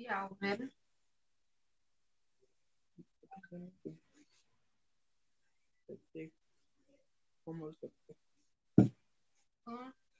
[0.00, 0.70] tutorial, né?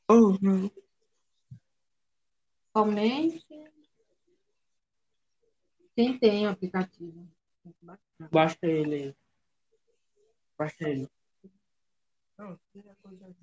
[0.09, 0.71] Oh, não.
[2.77, 3.47] Somente
[5.95, 7.29] quem tem o aplicativo.
[8.31, 9.17] Basta ele.
[10.59, 11.09] Basta ele.
[12.37, 13.35] Não, tira a coisa.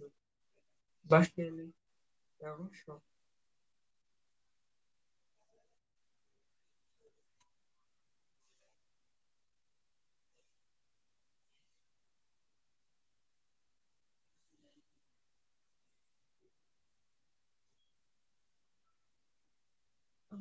[1.03, 1.73] Basta ele.
[2.39, 3.02] É um show.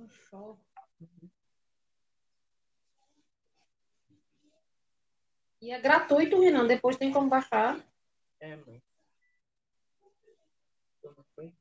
[0.06, 0.58] Um show.
[5.60, 6.66] E é gratuito, Renan.
[6.66, 7.76] Depois tem como baixar.
[8.38, 8.80] É, mãe.
[11.02, 11.52] Como foi?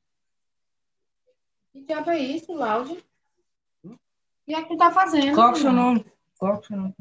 [1.72, 3.04] Que diabo é isso, Laude?
[3.84, 3.94] Hum?
[3.94, 3.98] O
[4.44, 5.34] que é que tu tá fazendo?
[5.34, 6.06] Qual que é o seu nome?
[6.38, 6.94] Qual que é o seu nome?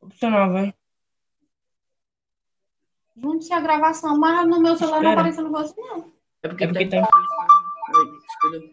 [0.00, 0.74] Opcional, vai.
[3.16, 5.20] Junte-se a gravação, mas no meu celular não Espera.
[5.20, 6.12] apareceu no você, não.
[6.42, 8.70] É porque, é porque tá em Oi, escolha.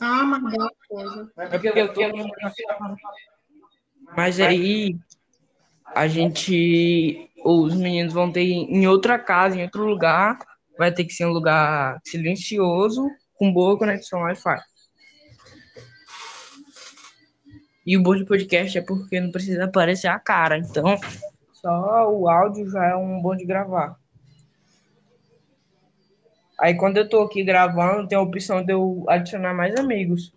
[0.00, 1.32] Ah, mas é uma coisa.
[1.36, 2.00] É porque eu tô...
[4.16, 4.98] Mas aí
[5.84, 10.38] a gente, os meninos vão ter em outra casa, em outro lugar,
[10.78, 14.58] vai ter que ser um lugar silencioso, com boa conexão Wi-Fi.
[17.86, 20.98] E o bom de podcast é porque não precisa aparecer a cara, então
[21.52, 23.96] só o áudio já é um bom de gravar.
[26.58, 30.32] Aí quando eu tô aqui gravando, tem a opção de eu adicionar mais amigos.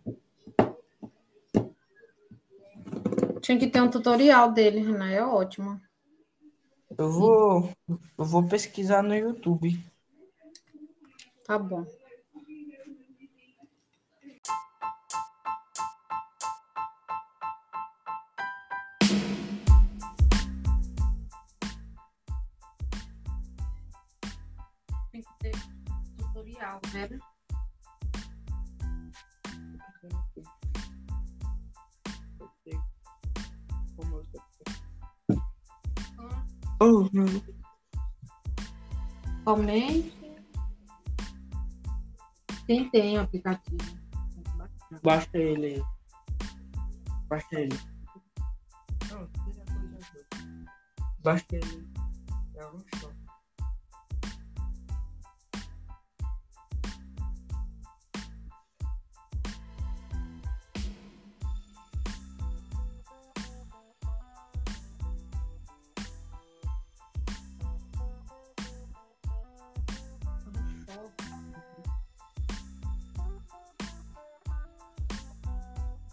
[3.42, 5.09] Tinha que ter um tutorial dele, Renan.
[5.09, 5.82] É ótimo.
[6.98, 9.80] Eu vou, eu vou pesquisar no YouTube.
[11.45, 11.86] Tá bom.
[26.69, 27.19] Tutorial, né?
[36.81, 37.25] Oh, não.
[39.43, 40.13] Somente
[42.65, 43.77] quem tem o aplicativo.
[45.03, 45.83] Basta ele.
[47.27, 47.79] Basta ele.
[49.09, 49.29] Não.
[51.21, 51.89] Basta ele.
[52.55, 53.18] É um show.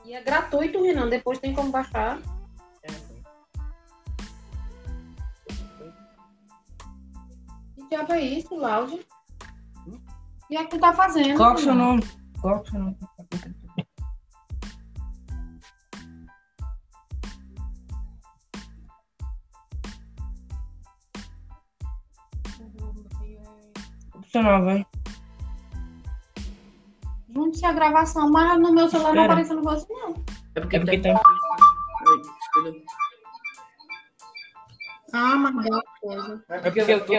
[0.06, 1.08] E é gratuito, Renan.
[1.08, 2.20] Depois tem como baixar.
[2.84, 2.92] É.
[7.74, 9.04] Que diabo é isso, Laude?
[9.84, 10.00] Hum?
[10.46, 11.36] Que é que tu tá fazendo?
[11.36, 12.04] Qual é o seu nome?
[12.40, 12.96] Qual é o seu nome?
[24.14, 24.86] Opcional, vai.
[27.56, 29.32] Junte-se a gravação, mas no meu celular não Espera.
[29.32, 30.24] apareceu no você, não.
[30.54, 31.20] É porque, é porque tá
[32.40, 32.82] escolha.
[35.12, 36.44] Ah, mas é coisa.
[36.50, 37.12] É porque eu tô...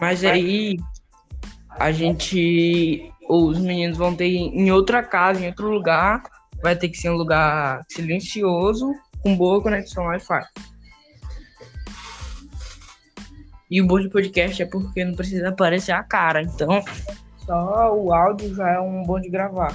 [0.00, 0.76] Mas aí
[1.70, 6.22] a gente, os meninos vão ter em outra casa, em outro lugar,
[6.62, 10.44] vai ter que ser um lugar silencioso, com boa conexão Wi-Fi.
[13.70, 16.82] E o bom de podcast é porque não precisa aparecer a cara, então
[17.48, 19.74] só o áudio já é um bom de gravar.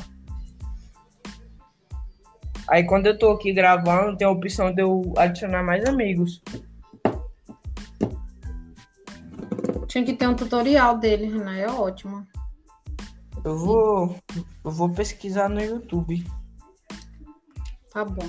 [2.68, 6.40] Aí quando eu tô aqui gravando, tem a opção de eu adicionar mais amigos.
[9.88, 11.56] Tinha que ter um tutorial dele, Renan.
[11.56, 12.26] É ótimo.
[13.44, 14.16] Eu vou,
[14.64, 16.24] eu vou pesquisar no YouTube.
[17.92, 18.28] Tá bom.